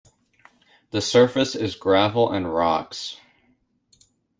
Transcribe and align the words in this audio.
The 0.89 0.99
surface 0.99 1.53
is 1.53 1.75
gravel 1.75 2.31
and 2.31 2.51
rocks. 2.51 3.17